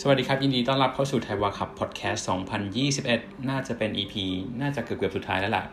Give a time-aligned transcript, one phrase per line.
[0.00, 2.26] สวัสดีครับ ยินดีต้อนรับเข้าสู่ไทยวาคับพอดแคสต์
[2.86, 4.14] 2021 น่าจะเป็น EP
[4.60, 5.64] น่าจะเกือบเกือบสุดท้ายแล้วล่ะ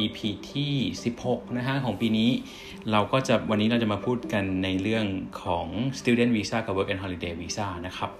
[0.00, 0.18] EP
[0.52, 0.74] ที่
[1.14, 2.30] 16 นะฮะ ของปีนี้
[2.90, 5.06] เราก็จะวันนี้เราจะมาพูดกันในเรื่อง
[5.42, 5.66] ของ
[5.98, 8.10] Student Visa กับ Work and Holiday Visa นะครับ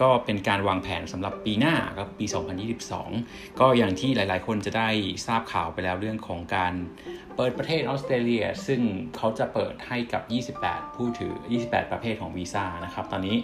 [0.00, 2.26] ก็เป็นการวางแผนสำหรับปีหน้าครับปี
[2.92, 4.88] 2022 ก็อย่างที่หลายๆ คนจะได้
[5.26, 6.72] ทราบข่าวไปแล้วเรื่องของการ
[7.36, 8.80] เปิดประเทศออสเตรเลีย ซึ่ง
[9.16, 10.22] เขาจะเปิดให้กับ
[10.66, 13.38] 28 ผู้ถือ 28 ประเภทของวีซ่านะครับ ตอนนี้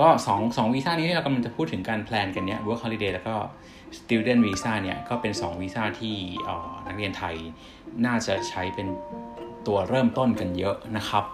[0.00, 3.34] ก็2 2วีซ่านี้ที่เรากำลังจะพูดถึงการ plan กันเนี้ย work holiday แล้วก็
[3.98, 6.16] student visa เนี่ยก็เป็น2วีซ่าที่
[6.86, 7.34] นักเรียนไทย
[8.06, 8.86] น่าจะใช้เป็น
[9.66, 11.24] ตัวเริ่มต้นกันเยอะนะครับ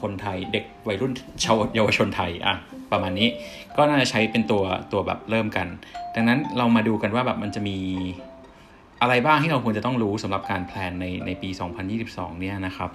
[0.00, 1.12] คนไทยเด็กวัยรุ่น
[1.44, 2.54] ชาวเยาวชนไทยอะ
[2.92, 3.28] ประมาณนี้
[3.76, 4.62] ก็น่าจะใช้เป็นตัว
[4.92, 5.66] ตัวแบบเริ่มกัน
[6.14, 7.78] ดังนั้นเรามาดูกันว่าแบบมันจะมี
[9.00, 11.50] อะไรบ้างที่เราควรจะต้องรู้สำหรับการ plan ในในปี
[11.94, 12.90] 2022 เนี่ยนะครับ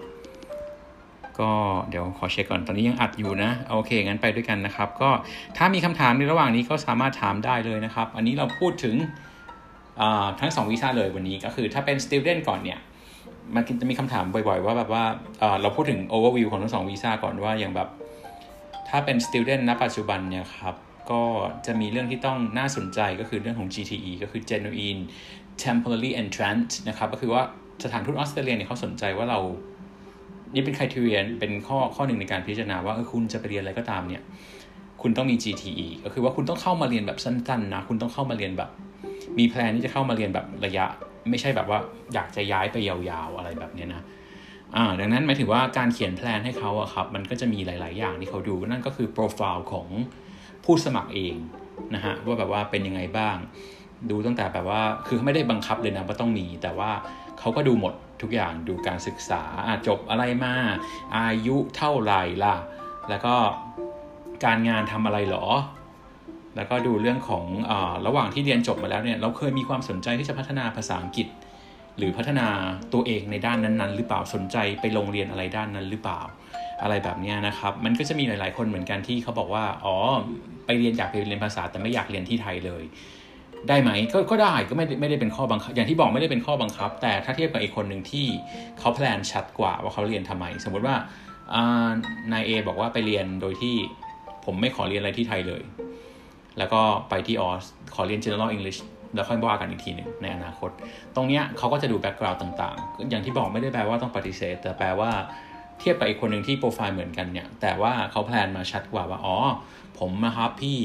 [1.39, 1.51] ก็
[1.89, 5.09] เดี๋ยวขอเช็คก่อนตอนนี้ยังอัดอยู่นะโอเคงั้นไปด้วยกันนะครับ ก็
[5.57, 8.95] ถ้ามีคำถามในระหว่างนี้ก็สามารถถามได้เลยนะครับ อันนี้เราพูดถึง
[10.39, 12.79] ทั้ง2วีซ่าเลยวันนี้ก็คือถ้าเป็น student ก่อนเนี่ย
[13.55, 15.03] มันจะมีคำถามบ่อยๆ ว่าแบบว่า
[15.61, 17.89] เราพูดถึง overview ของทั้ง2วีซ่าก่อนว่าอย่างแบบ
[18.89, 20.75] ถ้าเป็น student ณปัจจุบันเนี่ยครับ
[21.11, 21.21] ก็
[21.65, 25.01] จะมีเรื่องที่ต้องน่าสนใจก็คือเรื่องของ GTE ก็คือ genuine
[25.63, 27.43] temporary entrant นะครับก็คือว่า
[27.83, 29.39] สถานทูตออสเตรเลียเนี่ยเขาสนใจว่าเรา
[30.53, 34.21] นี่เป็น criteria เป็นข้อข้อหนึ่งในการพิจารณาว่าเออคุณจะไปเรียนอะไรก็ตามเนี่ย
[35.01, 38.69] คุณต้องมี GTE ก็คือว่าคุณต้องเข้ามาเรียนแบบสั้นๆนะคุณต้องเข้ามาเรียนแบบ
[39.37, 40.85] มี plan ที่จะเข้ามาเรียนแบบระยะ
[41.29, 41.79] ไม่ใช่แบบว่า
[42.13, 44.01] อยากจะย้ายไปยาวๆอะไรแบบนี้นะ
[44.75, 49.87] อ่าดังนั้นหมายถึงว่าการเขียน plan ให้เขาอะครับมันก็จะมีหลาย ๆ อย่างที่เขาดูนั่นก็คือโปรไฟล์ของ
[50.65, 51.35] ผู้สมัครเอง
[51.95, 53.37] นะฮะว่าแบบว่าเป็นยังไงบ้าง
[54.09, 56.91] ดูตั้งแต่แบบว่าคือไม่ได้บังคับเลยนะว่าต้องมี แต่ว่า
[57.41, 59.43] เขาก็ดูหมดทุกอย่างดูการศึกษา
[59.87, 60.53] จบอะไรมา
[61.17, 62.55] อายุเท่าไหร่ล่ะ
[63.09, 63.35] แล้วก็
[64.45, 65.45] การงานทำอะไรหรอ
[66.55, 67.73] แล้วก็ดูเรื่องของอ
[68.05, 71.27] ระหว่างที่เรียนจบมาแล้วเนี่ยเราเคยมีความสนใจที่จะพัฒนาภาษาอังกฤษ
[71.97, 72.47] หรือพัฒนา
[72.93, 76.21] ตัวเองในด้านนั้นๆ หรือเปล่าสนใจไปโรงเรียนอะไรด้านนั้นหรือเปล่า
[76.83, 79.95] อะไรแบบนี้นะครับ มันก็จะมีหลาย ๆ คนเหมือนกันที่เขาบอกว่า อ๋อ
[80.65, 82.83] ไปเรียนอยากไปเรียนภาษาแต่ไม่อยากเรียนที่ไทยเลย
[83.69, 88.25] ได้ไหมก็ก็ได้ก็ไม่ไม่ได้เป็นข้อบังคับ อย่างที่บอกไม่ได้เป็นข้อบังคับ แต่ถ้าเทียบกับอีกคนหนึ่งที่
[88.79, 90.95] เขา plan ชัดกว่าว่าเขาเรียนทำไม สมมติว่า
[92.31, 93.75] นาย A บอกว่าไปเรียนโดยที่
[94.45, 95.63] ผมไม่ขอเรียนอะไรที่ไทยเลย
[96.57, 97.63] แล้วก็ไปที่ออส
[97.95, 98.79] ขอเรียน general English
[99.15, 100.69] แล้วค่อยว่ากันอีกทีหนึ่งในอนาคต
[101.15, 105.11] ตรงเนี้ยเขาก็จะดู background ต่างๆ อย่างที่บอกไม่ได้แปลว่าต้องปฏิเสธ แต่แปลว่า
[105.79, 109.37] เทียบกับอีกคนหนึ่งที่โปรไฟล์เหมือนกันเนี่ย แต่ว่าเขาแพลนมาชัดกว่าว่า อ๋อ
[109.99, 110.79] ผมนะครับพี่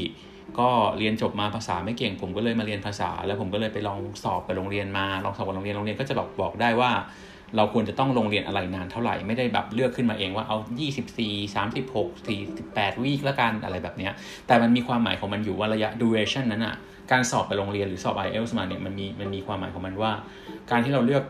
[0.58, 6.90] ก็เรียนจบมาภาษาไม่เก่ง ผมก็เลยมาเรียนภาษา แล้วผมก็เลยไปลองสอบกับโรงเรียนมาลองสอบกับโรงเรียนโรงเรียนก็จะบอกบอกได้ว่า
[7.56, 10.56] เราควรจะต้องลงเรียนอะไรนานเท่าไหร่ไม่ได้แบบเลือกขึ้นมาเองว่าเอา
[11.06, 12.08] 24 36
[12.52, 14.08] 48วีคแล้วกันอะไรแบบนี้
[14.46, 16.74] แต่มันมีความหมายของมันอยู่ว่าระยะ duration นั้นอะ่ะ
[17.12, 20.12] การสอบไปโรงเรียนหรือสอบ IELTS มาเนี่ยมันมีมันมีความหมายของมันว่า
[20.70, 21.24] การที่เราเลือก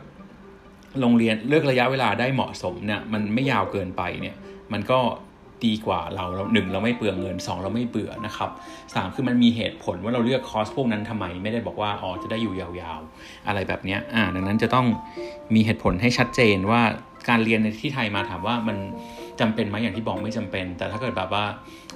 [1.00, 4.36] โรงเรียนเลือกระยะเวลาได้เหมาะสมเนี่ยมันไม่ยาวเกินไปเนี่ย
[4.72, 4.98] มันก็
[5.64, 8.50] ดีกว่าเราเราหนึ่งเราไม่เปลืองเงิน 2 เราไม่เบื่อนะครับ
[8.94, 14.86] สามคือมันมีเหตุผลว่าเราเลือกคอร์สพวกนั้นทำไมไม่ได้บอกว่าอ๋อจะได้อยู่ยาวๆ อะไรแบบนี้อ่าดังนั้นจะต้อง
[15.54, 16.82] มีเหตุผลให้ชัดเจนว่า
[17.28, 18.76] การเรียนในที่ไทยมาถามว่ามัน
[19.40, 21.44] จำเป็นไหมอย่างที่บอกไม่จำเป็น แต่ถ้าเกิดแบบว่า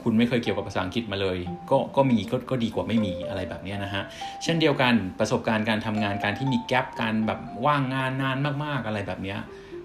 [0.02, 1.38] คุณไม่เคยเกี่ยวกับภาษาอังกฤษมาเลย
[1.70, 4.02] ก็ก็มีก็ก็ดีกว่าไม่มีอะไรแบบนี้นะฮะ
[4.42, 9.36] เช่นเดียวกันประสบการณ์การทำงานการที่มีแกลบการแบบว่างงานนานมากๆอะไรแบบนี้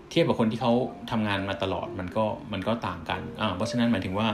[0.10, 0.74] เทียบกับคนที่เขา
[1.12, 4.28] ทำงานมาตลอดมันก็มันก็ต่างกันอ่าเพราะฉะนั้นหมายถึงว่า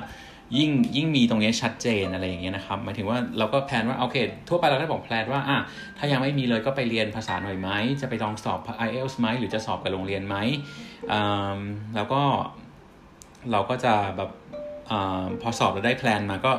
[0.58, 4.18] ยิ่งยิ่งมีตรงนี้ชัดเจนอะไรอย่างเงี้ยนะครับหมายถึงว่าเราก็แพลนว่าโอเค
[4.50, 5.58] ทั่วไปเราก็บอกแพลนว่าอะ
[5.98, 7.70] ถ้ายังไม่มีเลยก็ไปเรียนภาษาหน่อยไหม
[8.02, 10.36] จะไปลองสอบ IELTS ไหมหรือจะสอบกับโรงเรียนไหม
[11.12, 11.60] อ่า
[11.96, 12.22] แล้วก็
[13.52, 14.30] เราก็จะแบบ
[14.92, 16.52] อ่าพอสอบเราได้แพลนมาก็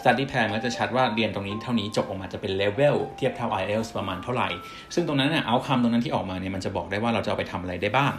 [0.00, 4.48] study plan ก็จะชัดว่าเรียนตรงนี้เท่านี้จบออกมาจะเป็น level เทียบเท่า IELTS ประมาณเท่าไหร่
[4.94, 8.14] ซึ่งตรงนั้นเนี่ยเอาคำตรงนั้นที่ออกมาเนี่ยมันจะบอกได้ว่าเราจะเอาไปทำอะไรได้บ้าง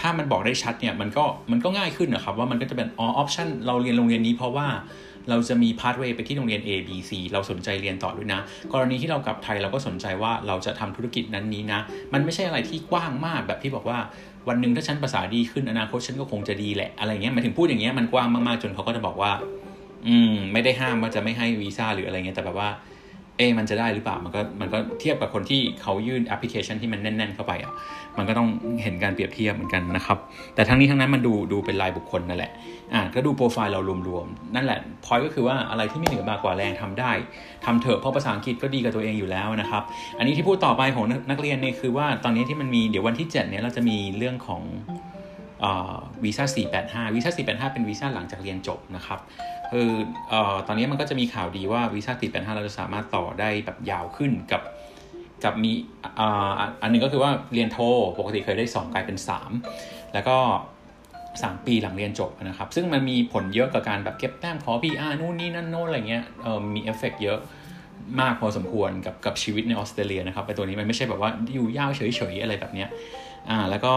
[0.00, 4.68] ถ้ามันบอกได้ชัดเนี่ยมันก็มันก็ง่ายขึ้นนะครับว่ามันก็จะเป็นอ๋อ option เราเรียนโรงเรียนนี้เพราะว่า
[5.30, 8.40] เราจะมี pathway ไปที่โรงเรียน A B C เราสนใจเรียนต่อด้วยนะ
[8.72, 11.80] กรณีที่เรากลับไทยเราก็สนใจว่าเราจะทำธุรกิจนั้นนี้นะ
[12.12, 13.98] มันไม่ใช่อะไรที่กว้างมากแบบที่บอกว่า
[14.48, 19.32] วันหนึ่งถ้าฉันภาษาดีขึ้นอนาคตฉันก็คงจะดีแหละอะไรเงี้ยมาถึงพูดอย่างเงี้ยมันกว้างมากๆจนเขาก็จะบอกว่า
[20.06, 22.68] อืมไม่ได้ห้ามว่าจะไม่ให้วีซ่าหรืออะไรเงี้ยแต่แบบว่า
[23.38, 27.72] เอมันจะได้หรือเปล่ามันก็มันก็เทียบกับคนที่เขายื่นแอปพลิเคชันที่มันแน่น ๆ เข้าไปอะ
[28.18, 28.48] มันก็ต้อง
[28.82, 30.18] เห็นการเปรียบเทียบเหมือนกันนะครับ
[30.54, 32.52] แต่ทั้งนี้ทั้งนั้นมันดูดูเป็นรายบุคคลนั่นแหละ
[32.94, 37.12] อ่าก็ดูโปรไฟล์เรารวมๆนั่นแหละพอยก็คือว่าอะไรที่ไม่เหนือบากว่าแรงทำได้
[37.64, 39.82] ทำเถอะเพราะภาษาอังกฤษก็ดีกับตัวเองอยู่แล้วนะครับ
[40.18, 44.62] อันนี้ที่พูดต่อไปของนักเรียนเนี่ยคือว่าตอนนี้ที่มันมีเดี๋ยววันที่7เนี่ยเราจะมีเรื่องของ
[46.24, 46.44] วีซ่า
[47.08, 47.30] 485 วีซ่า
[47.68, 49.20] 485 เป็นวีซ่าหลังจากเรียนจบนะครับ
[49.70, 49.88] คือ
[50.32, 50.34] อ
[50.66, 52.12] ตอนนี้มันก็จะมีข่าวดีว่าวีซ่า
[52.52, 54.62] 485 เราจะสามารถต่อได้แบบยาวขึ้นกับ
[55.44, 55.72] กับมี
[56.82, 57.78] อันนึงก็คือว่าเรียนโท
[58.18, 59.16] ปกติเคยได้ 2 กลายเป็น
[59.64, 60.36] 3 แล้วก็
[61.02, 66.24] 3 ปีหลังเรียนจบนะครับ ซึ่งมันมีผลเยอะกับการแบบเก็บแต้มขอ PR นู่นนี่นั่นโน้นอะไรเงี้ย
[66.74, 67.38] มีเอฟเฟกเยอะ
[68.20, 72.00] มากพอสมควรกับกับชีวิตในออสเตรเลียนะครับไอตัวนี้มันไม่ใช่แบบว่าอยู่ยาวเฉ
[72.32, 72.88] ยๆอะไรแบบเนี้ย
[73.50, 73.94] อ่าแล้วก็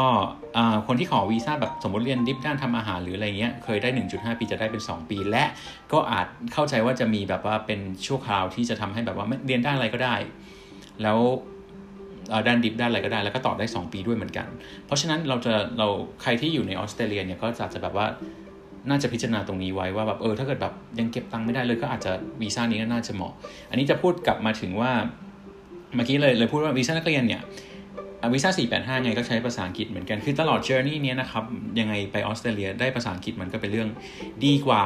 [0.57, 5.43] อ่าคนที่ขอวีซ่าแบบสมมติเรียนดิฟด้านทำอาหารหรืออะไรเงี้ยเคยได้ 1.5 ปีจะได้เป็น 2 ปี และ
[5.91, 10.15] ก็อาจเข้าใจว่าจะมีแบบว่าเป็นชั่วคราวที่จะทำให้แบบว่าเรียนด้านอะไรก็ได้
[11.03, 11.19] แล้ว
[12.47, 14.47] ด้านดิฟด้านอะไรก็ได้แล้วก็ต่อได้ 2 ปีด้วยเหมือนกัน
[14.85, 15.87] เพราะฉะนั้นเราจะเรา
[16.21, 18.07] ใครที่อยู่ในออสเตรเลียเนี่ยก็จะจะแบบว่า
[18.89, 22.11] น่าจะพิจารณาตรงนี้ไว้ว่าแบบเออถ้าเกิดแบบยังเก็บตังค์ไม่ได้เลยก็อาจจะ
[22.41, 23.33] วีซ่านี้ก็น่าจะเหมาะ
[23.69, 24.91] อันนี้จะพูดกลับมาถึงว่า
[25.95, 27.41] เมื่อกี้เลยเลยพูดว่าวีซ่านักเรียนเนี่ย
[28.33, 28.51] วีซ่า
[28.97, 31.43] 485ไงก็ใช้ภาษาอังกฤษเหมือนกัน คือตลอดเจอร์นี่นี้นะครับ
[31.79, 33.89] ยังไงไปออสเตรเลียได้ภาษาอังกฤษมันก็เป็นเรื่อง
[34.45, 34.83] ดีกว่า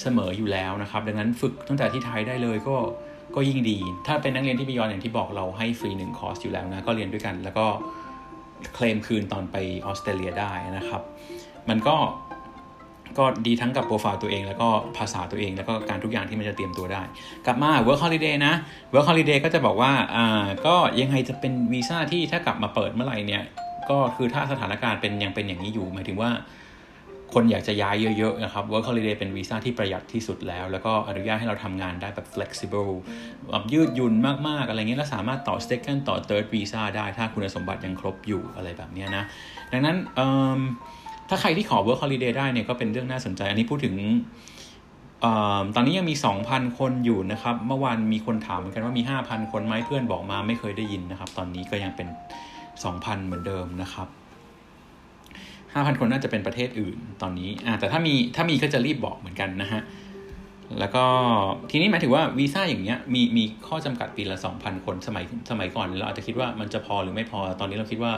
[0.00, 2.76] เสมออยู่แล้วนะครับ ดังนั้นฝึกตั้งแต่ที่ไทยได้เลยก็
[3.34, 7.66] ก็ยิ่งดี ถ้าเป็นนักเรียนที่บิยอนอย่างที่บอกเราให้ฟรีหนึ่งคอร์สอยู่แล้วนะ ก็เรียนด้วยกัน แล้วก็
[8.74, 9.56] เคลมคืนตอนไป
[9.86, 11.02] ออสเตรเลียได้นะครับ
[11.68, 11.96] มันก็
[13.18, 14.68] ก็ดีทั้งกับโปรไฟล์ตัวเอง แล้วก็
[14.98, 17.02] ภาษาตัวเอง แล้วก็การทุกอย่างที่มันจะเตรียมตัวได้
[17.46, 18.54] กลับมา work holiday นะ
[18.92, 23.42] work holiday ก็จะบอกว่าอ่าก็ยังไงจะเป็นวีซ่าที่ถ้ากลับมาเปิดเมื่อไหร่เนี่ย
[23.90, 26.30] ก็คือถ้าสถานการณ์เป็นยังเป็นอย่างนี้อยู่ หมายถึงว่า
[27.36, 32.92] คนอยากจะย้ายเยอะๆนะครับ work holiday เป็นวีซ่าที่ประหยัดที่สุดแล้ว แล้วก็อนุญาตให้เราทำงานได้แบบ flexible
[33.50, 34.14] แบบยืดหยุ่น
[34.48, 39.24] มากๆ อะไรเงี้ย แล้วสามารถต่อ second ต่อ third visa ได้ ถ้าคุณสมบัติยังครบอยู่อะไรแบบนี้นะ
[39.72, 39.96] ดังนั้น
[41.28, 43.94] ถ้าใครที่ขอ work holiday ได้เนี่ยก็เป็นเรื่องน่าสนใจ อันนี้พูดถึง
[45.24, 45.26] อ
[45.74, 46.14] ตอนนี้ยังมี
[46.46, 52.08] 2,000 คนอยู่นะครับ เมื่อวานมีคนถามเหมือนกันว่ามี 5,000 คนไหมเพื่อนบอกมาไม่เคยได้ยินนะครับ ตอนนี้ก็ยังเป็น
[52.66, 54.08] 2,000 เหมือนเดิมนะครับ
[55.74, 59.82] 5,000 คนน่าจะเป็นประเทศอื่นตอนนี้แต่ถ้ามีถ้ามีก็จะรีบบอกเหมือนกันนะฮะ
[60.80, 61.04] แล้วก็
[61.70, 68.12] ทีนี้หมายถึงว่าวีซ่าอย่างเงี้ยมีมีข้อจำกัดปีละ 2,000 คนสมัยสมัยก่อนเราอาจจะคิดว่ามันจะพอหรือไม่พอตอนนี้เราคิดว่า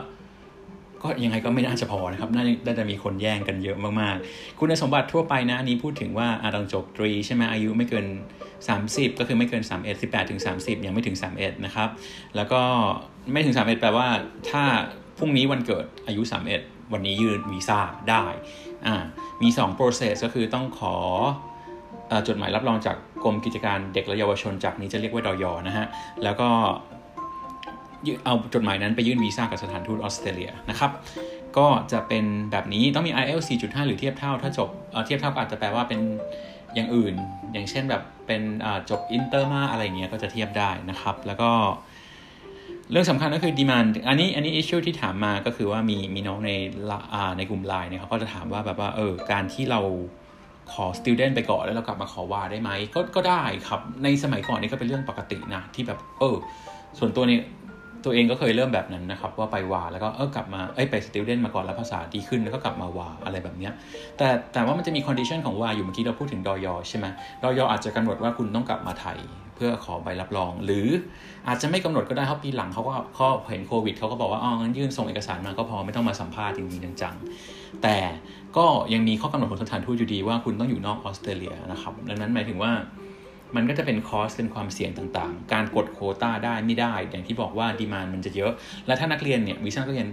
[1.05, 2.31] ก็ยังไงก็ไม่น่าจะพอนะครับ
[2.67, 8.07] น่าจะมีคนแย่งกันเยอะมากๆ คุณสมบัติทั่วไปนะ อันนี้พูดถึงว่าอาต้องจบตรีใช่ไหมอายุไม่เกิน
[8.63, 11.89] 30 ก็คือไม่เกิน 31 18ถึง30 ยังไม่ถึง 31 นะครับ
[12.37, 12.63] แล้วก็
[13.33, 14.09] ไม่ถึง 31 แปลว่า
[14.51, 14.65] ถ้า
[15.19, 16.23] พรุ่งนี้วันเกิดอายุ
[16.57, 17.79] 31 วันนี้ยืนวีซ่า
[18.11, 18.25] ได้
[18.87, 18.97] อ่า
[19.43, 20.97] มี 2 process ก็คือต้องขอ
[22.29, 25.87] จดหมายรับรองจากกรมกิจการเด็กและเยาวชนจากนี้จะเรียกว่าดอยนะฮะ
[26.25, 26.49] แล้วก็
[28.25, 30.91] เอาจดหมายนั้นไปยื่นวีซ่ากับสถานทูตออสเตรเลียนะครับ
[31.59, 34.69] ก็จะเป็นแบบนี้ต้องมี IELTS 4.5 หรือเทียบเท่าถ้าจบ
[35.07, 36.01] เทียบเท่าก็อาจจะแปลว่าเป็น
[36.75, 37.15] อย่างอื่น
[37.53, 38.43] อย่างเช่นแบบเป็น
[38.91, 41.51] จบอินเตอร์มาอะไรเงี้ยก็จะเทียบได้นะครับ แล้วก็
[42.91, 46.51] เรื่องสำคัญก็คือ demand อันนี้อันนี้ issue ที่ถามมาก็คือว่ามีมีน้องใน
[47.39, 49.81] ในกลุ่มไลน์เนี่ยเขาก็จะถามว่าแบบว่าเออการที่เรา
[50.73, 56.37] ขอ student ไปก่อนแล้วเรากลับมาขอ WAH ได้ไหมก็ก็ได้ครับ ในสมัยก่อนนี่ก็เป็นเรื่องปกตินะ ที่แบบเออ
[56.99, 57.39] ส่วนตัวเนี้ย
[58.05, 63.71] ตัวเองก็เคยเริ่มแบบนั้นนะครับ ว่าไป WAH แล้วก็เออกลับมาเอ้ยไป student มาก่อนแล้วภาษาดีขึ้นแล้วก็กลับมา WAH อะไรแบบนี้
[64.19, 67.07] แต่แต่ว่ามันจะมี condition ของ WAH อยู่เมื่อกี้เราพูดถึงดอยอใช่ไหม
[67.43, 69.19] ดอยออาจจะกำหนดว่าคุณต้องกลับมาไทย
[69.57, 70.87] เพื่อขอใบรับรอง หรือ
[71.49, 77.97] อาจจะไม่กำหนดก็ได้เพราะปีหลังเขาก็เขาเห็นโควิดเขาก็บอกว่าอ๋องั้นยื่นส่งเอกสารมาก็พอไม่ต้องมาสัมภาษณ์จริงๆจังๆแต่
[78.57, 82.73] ก็ยังมีข้อกำหนดของสถานทูตอยู่ดีว่าคุณต้องอยู่นอกออสเตรเลียนะครับดังนั้นหมายถึงว่า
[83.56, 88.52] มันก็จะเป็นคอสเป็นความเสี่ยงต่างๆ การกดโคต้าได้ไม่ได้ อย่างที่บอกว่าดีมานมันจะเยอะ
[88.88, 90.08] และถ้านักเรียนเนี่ยวิชานักเรียน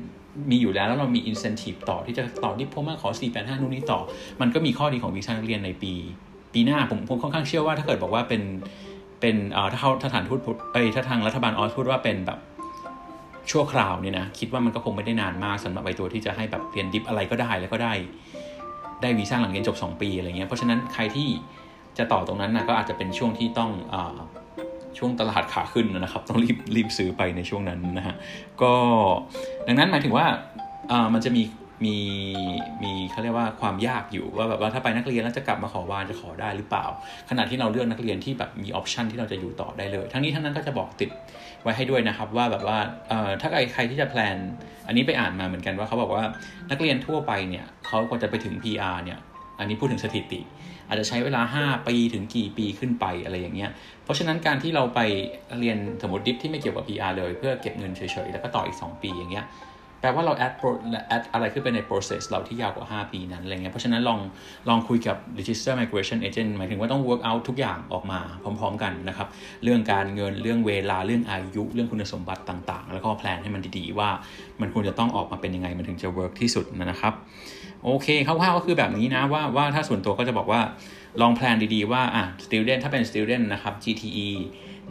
[0.51, 4.01] มีอยู่แล้ว แล้วเรามีอินเซนティブต่อที่จะต่อดิพโพมาขอ 485นู่นนี่ต่อ
[4.41, 5.93] มันก็มีข้อดีของวิชานักเรียนในปี
[6.55, 8.43] ปีหน้าผมผมค่อนข้างเชื่อว่าถ้าเกิดบอกว่าเป็น
[9.21, 10.41] เป็นเอ่อถ้าเขาถ้าฐานทูต
[10.73, 12.39] เอ้ยถ้าทางรัฐบาลออสพูดว่าเป็นแบบ
[13.51, 17.93] ชั่วคราวเนี่ยนะคิดว่ามันก็คงไม่ได้นานมากสำหรับใบตัวที่จะให้แบบเรียนดิฟอะไรก็ได้แล้วก็ได้
[19.03, 21.29] ได้วีซ่าหลังเรียนจบ 2 ปีอะไรเงี้ยเพราะฉะนั้นใครที่
[21.98, 23.96] จะต่อตรงนั้นนะก็อาจจะเป็นช่วงที่ต้องอ
[24.98, 28.16] ช่วงตลาดขาขึ้นนะครับ ต้องรีบรีบซื้อไปในช่วงนั้นนะฮะ
[28.62, 28.74] ก็
[29.68, 30.26] ดังนั้นหมายถึงว่า
[31.14, 31.44] มันจะมี
[31.86, 31.98] มี
[32.84, 36.86] มีเขาเรียกว่าความยากอยู่ว่าแบบว่าถ้าไปนักเรียนแล้วจะกลับมาขอวานจะขอได้หรือเปล่า
[37.30, 41.10] ขณะที่เราเลือกนักเรียนที่แบบมีออปชันที่เราจะอยู่ต่อได้เลย ทั้งนี้ทั้งนั้นก็จะบอกติด
[41.64, 42.78] ไว้ให้ด้วยนะครับว่าแบบว่า
[43.42, 44.38] ถ้าใครใครที่จะแพลน
[44.88, 46.24] อันนี้ไปอ่านมาเหมือนกันว่าเขาบอกว่า
[46.72, 49.20] นักเรียนทั่วไปเนี่ยเขาควรจะไปถึง PR เนี่ย
[49.62, 50.40] อันนี้พูดถึงสถิติ
[50.88, 53.72] อาจจะใช้เวลา 5 ปีถึงกี่ปีขึ้นไปอะไรอย่างเงี้ย
[54.04, 55.00] เพราะฉะนั้นการที่เราไป
[55.60, 59.48] เรียนสมมติดิฟที่ไม่เกี่ยวกับ PR เลย เพื่อเก็บเงินเฉยๆ แล้วก็ต่ออีก 2 ปีอย่างเงี้ย
[60.00, 60.54] แปลว่าเราแอด
[61.08, 64.20] แอดอะไรขึ้นไปใน process เราที่ยาวกว่า 5 ปีนั้นอะไรเงี้ย เพราะฉะนั้นลอง
[64.70, 68.20] ลองคุยกับ register migration agent หมายถึงว่าต้อง work out ทุกอย่างออกมา
[68.60, 69.28] พร้อม ๆ กันนะครับ
[69.64, 74.10] เรื่องการเงินเรื่องเวลาเรื่องอายุ เรื่องคุณสมบัติต่างๆ แล้วก็แพลนให้มันดีๆ ว่า
[74.62, 77.14] มันควรจะต้องออกมาเป็นยังไงมันถึงจะ work ที่สุดนะครับ
[77.84, 80.62] โอเคคร่าวๆก็คือแบบนี้นะว่าว่าถ้าส่วนตัวก็จะบอกว่า
[81.22, 84.30] ลองแพลนดีๆว่าอะ student ถ้าเป็น student นะครับ GTE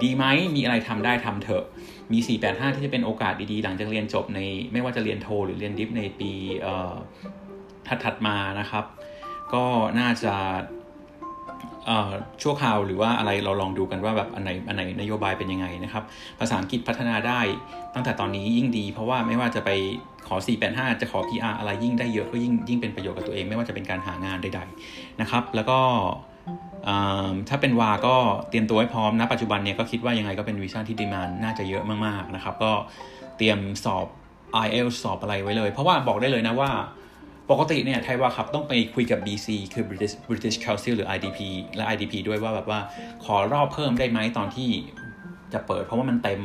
[0.03, 0.25] ดีไหม
[0.57, 1.65] มีอะไรทำได้ทำเถอะ
[2.13, 4.41] มี 485 ที่จะเป็นโอกาสดีๆ หลังจากเรียนจบใน
[4.73, 6.33] ไม่ว่าจะเรียนโทหรือเรียนดิฟในปี
[8.05, 8.85] ถัดๆมานะครับ
[9.55, 9.65] ก็
[10.01, 10.35] น่าจะ
[12.43, 16.05] ชั่วคราวหรือว่าอะไรเราลองดูกันว่าแบบอันไหนอันไหนนโยบายเป็นยังไงนะครับ
[16.41, 17.41] ภาษาอังกฤษพัฒนาได้
[17.95, 19.71] ตั้งแต่ตอนนี้ยิ่งดี เพราะว่าไม่ว่าจะไป
[20.27, 20.37] ขอ
[20.69, 25.79] 485 จะขอ PR อะไรยิ่งได้เยอะก็ยิ่งยิ่งเป็นประโยชน์กับตัวเองไม่ว่าจะเป็นการหางานใดๆนะครับ แล้วก็
[27.49, 28.17] ถ้าเป็นวาก็
[28.51, 32.73] เตรียมตัวให้พร้อมนะปัจจุบันเนี่ยก็คิดว่ายังไงก็เป็นวิชาที่ดีมานน่าจะเยอะมากๆนะครับ ก็
[33.37, 34.07] เตรียมสอบ
[34.65, 36.71] IELTS สอบอะไรไว้เลย เพราะว่าบอกได้เลยนะว่า
[37.51, 41.39] ปกติเนี่ยไทยว่าครับต้องไปคุยกับ BC คือ British British Council หรือ IDP
[41.77, 42.81] และ IDP ด้วยว่าแบบว่า
[43.25, 44.69] ขอรอบเพิ่มได้ไหมตอนที่
[45.53, 46.41] จะเปิด เพราะว่ามันเต็ม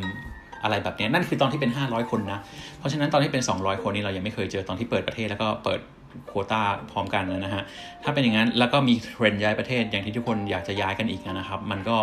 [0.64, 2.40] อะไรแบบนี้นั่นคือตอนที่เป็น 500 คนนะ
[2.80, 5.80] เพราะฉะนั้นตอนที่เป็น 200 คนนี้เรายังไม่เคยเจอตอนที่เปิดประเทศแล้วก็เปิด
[6.28, 7.64] โคต้าพร้อมกันแล้วนะฮะ
[8.04, 11.98] ถ้าเป็นอย่างนั้นแล้วก็มีเทรนย้ายประเทศอย่างที่ทุกคนอยากจะย้ายกันอีกนะครับ มันก็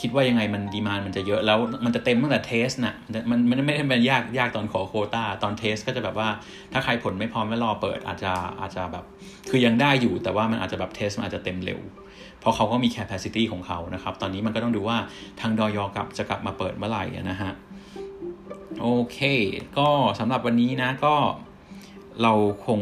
[0.00, 2.94] คิดว่ายังไงมันดีมานมันจะเยอะแล้วมันจะเต็มตั้งแต่เทสนะ่ะ
[3.30, 6.28] มันมันไม่ได้เป็นยากยากตอนขอโคต้าตอนเทสก็จะแบบว่า
[6.72, 9.04] ถ้าใครผลไม่พร้อมไม่รอเปิดอาจจะอาจจะแบบ
[9.50, 11.80] คือยังได้อยู่แต่ว่ามันอาจจะแบบเทสมันอาจจะเต็มเร็ว
[12.40, 14.98] เพราะเขาก็มี capacity ของเขานะครับ ตอนนี้มันก็ต้องดูว่า
[15.40, 17.52] ทางดอยอกับจะกลับมาเปิดเมื่อไหร่นะฮะ
[18.80, 19.18] โอเค
[19.78, 21.14] ก็สำหรับวันนี้นะก็
[22.22, 22.32] เรา
[22.66, 22.80] คง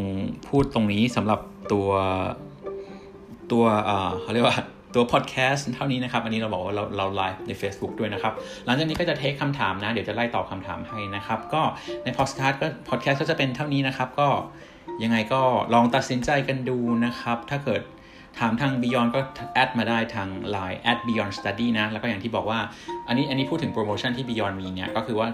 [0.48, 1.40] พูดตรงนี้สำหรับ
[1.72, 1.88] ตัว
[3.52, 3.64] ตัว
[4.22, 4.58] เขาเรียกว่า
[4.94, 8.32] ตัวพอดแคสต์เท่านี้นะครับ อันนี้เราบอกว่าเราเราไลฟ์ใน Facebook ด้วยนะครับ
[8.66, 11.62] หลังจากนี้ก็จะเทคคำถามนะ เดี๋ยวจะไล่ตอบคำถามให้นะครับ ก็
[12.04, 14.28] ในพอดแคสต์ก็พอดแคสต์ก็จะเป็นเท่านี้นะครับ ก็
[15.02, 15.40] ยังไงก็
[15.74, 17.82] ลองตัดสินใจกันดูนะครับ ถ้าเกิด
[18.38, 19.20] ถามทาง Beyond ก็
[19.54, 22.58] แอดมาได้ทาง Line at Beyond Study นะ แล้วก็อย่างที่บอกว่า
[23.08, 25.28] อันนี้อันนี้พูดถึงโปรโมชั่นที่ Beyond มีเนี่ย ก็คือว่า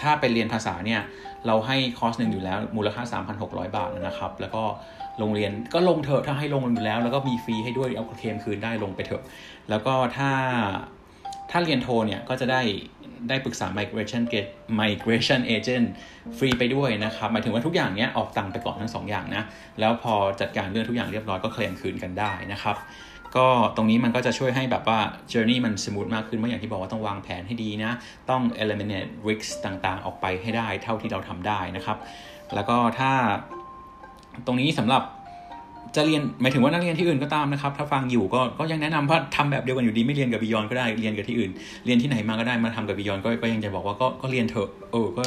[0.00, 1.00] ถ้าไปเรียนภาษาเนี่ย
[1.46, 3.02] เราให้คอร์สหนึ่งอยู่แล้วมูลค่า
[3.40, 4.62] 3,600 บาทนะครับ แล้วก็
[5.18, 9.22] โรงเรียนก็ลงเถอะถ้าให้ลงอยู่แล้ว แล้วก็มีฟรีให้ด้วยเอาเคลมคืนได้ลงไปเถอะ
[9.70, 10.30] แล้วก็ถ้า
[11.50, 12.62] ถ้าเรียนโทเนี่ยก็จะได้
[13.28, 14.22] ได้ปรึกษา migration
[14.80, 15.86] migration agent
[16.38, 19.42] ฟรีไปด้วยนะครับ หมายถึงว่าทุกอย่างเนี้ยออกตังไปก่อนทั้งสองอย่างนะ
[19.80, 22.76] แล้วพอจัดการเรื่องทุกอย่างเรียบร้อยก็เคลมคืนกันได้นะครับ
[23.36, 24.98] ก็ตรงนี้มันก็จะช่วยให้แบบว่า
[25.32, 27.92] journey มันสมูทมากขึ้นเมื่ออย่างที่บอกว่าต้องวางแผนให้ดีนะ
[28.30, 31.96] ต้อง eliminate risks ต่างๆ ออกไปให้ได้เท่าที่เราทำได้นะครับ
[32.54, 33.10] แล้วก็ถ้า
[34.46, 35.02] ตรงนี้สำหรับ
[35.96, 41.50] จะเรียนหมายถึงว่านักเรียนที่อื่นก็ตามนะครับ ถ้าฟังอยู่ก็ก็ยังแนะนำว่าทำแบบเดียวกันอยู่ดีไม่เรียนกับบิยอนก็ได้เรียนกับที่อื่น
[41.84, 45.22] เรียนที่ไหนมาก็ได้มาทำกับบิยอนก็ก็ยังจะบอกว่าก็ก็เรียนเถอะเออก็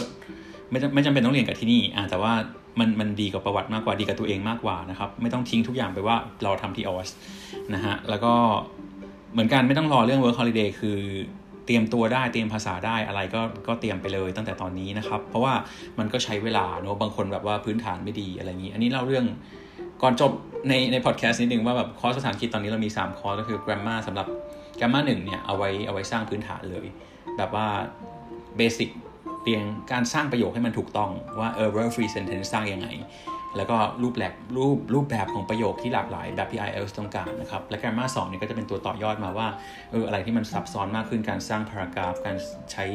[0.72, 2.34] ไม่ไม่จำเป็นต้องเรียนกับที่นี่อ่าแต่ว่า
[2.80, 7.10] มันมันดีกับประวัติมากกว่าดีกับตัวเองมากกว่านะครับ ไม่ต้องทิ้งทุกอย่างไปว่าเราทำที่ออส
[7.74, 8.34] นะฮะแล้วก็
[9.34, 11.00] เหมือนกันไม่ต้องรอเรื่อง work holiday คือ
[11.66, 15.54] เตรียมตัวได้เตรียมภาษาได้อะไรก็ก็เตรียมไปเลยตั้งแต่ตอนนี้นะครับ เพราะว่า
[16.00, 19.26] มันก็ใช้เวลาเนอะบางคนแบบว่าพื้นฐานไม่ดีอะไรอย่างนี้ อันนี้เล่าเรื่อง
[20.02, 20.32] ก่อนจบ
[20.70, 24.28] ในในพอดแคสต์นิดนึงว่าแบบคอร์สภาษาอังกฤษตอนนี้เรามี 3 คอร์สก็คือ grammar สำหรับ
[24.80, 26.86] grammar หนึ่งเนี่ยเอาไว้เอาไว้สร้างพื้นฐานเลย
[27.38, 27.68] แบบว่า
[28.58, 28.90] เบสิก
[29.48, 32.88] เรียงการสร้างประโยคให้มันถูกต้องว่าเออ verb free sentence สร้างยังไง
[33.58, 39.48] แล้วก็รูปแบบรูปรูปแบบของประโยคที่หลากหลายแบบที่ IELTS ต้องการนะครับ และ Grammar 2เนี่ยก็จะเป็นตัวต่อยอดมาว่า
[39.92, 42.38] เอออะไรที่มันซับซ้อนมากขึ้นการสร้างพารากราฟการ
[42.72, 42.86] ใช้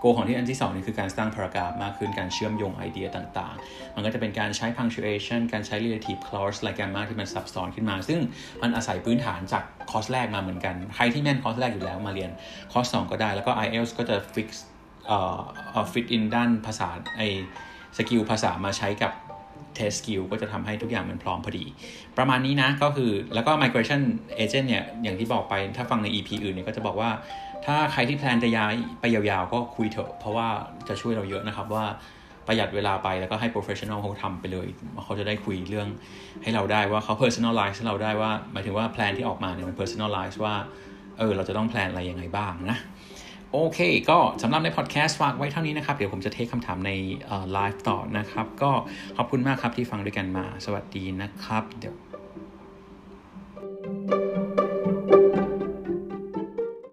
[0.00, 8.20] โกของที่อันที่2นี่คือการสร้างพารากราฟมากขึ้นการเชื่อมโยงไอเดียต่างๆ มันก็จะเป็นการใช้ punctuation การใช้ relative clause อะไรกันมากที่มันซับซ้อนขึ้นมา ซึ่ง
[8.62, 12.30] มันอาศัยพื้นฐานจากคอร์สแรกมาเหมือนกัน ใครที่แม่นคอร์สแรกอยู่แล้วมาเรียน
[12.72, 14.48] คอร์ส2ก็ได้ แล้วก็ IELTS ก็จะ fix
[15.10, 15.20] เอ่
[15.82, 17.22] อ fit in ด้านภาษาไอ
[17.96, 19.12] skill ภาษามาใช้กับ
[19.78, 21.64] test skill ก็จะทำให้ทุกอย่างมันพร้อมพอดี
[22.16, 24.02] ประมาณนี้นะก็คือแล้วก็ migration
[24.42, 27.10] agent เนี่ย อย่างที่บอกไปถ้าฟังใน EP อื่นเนี่ยก็จะบอกว่า
[27.66, 30.48] ถ้าใครที่ plan จะย้ายไปยาวๆ ก็คุยเถอะ เพราะว่า
[30.88, 31.84] จะช่วยเราเยอะนะครับว่า
[32.46, 34.66] ประหยัดเวลาไปแล้วก็ให้ professional เขาทำไปเลย
[35.04, 35.88] เขาจะได้คุยเรื่อง
[36.42, 40.54] ให้เราได้ว่าเขา personalize ให้เราได้ว่า หมายถึงว่าแพลนที่ออกมาเนี่ยมัน personalize ว่า
[41.18, 42.78] เออเราจะต้องแพลนอะไรยังไงบ้างนะ
[43.52, 43.80] โอเค
[44.10, 46.90] ก็สำหรับในพอดแคสต์ฝากไว้เท่านี้นะครับ เดี๋ยวผมจะเทคคำถามใน
[47.52, 48.70] ไลฟ์ต่อนะครับ ก็
[49.16, 51.94] ขอบคุณมากครับที่ฟังด้วยกันมา สวัสดีนะครับ เดี๋ยว